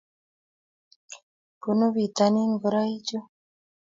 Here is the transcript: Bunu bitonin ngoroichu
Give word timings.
Bunu 1.61 1.87
bitonin 1.95 2.49
ngoroichu 2.57 3.17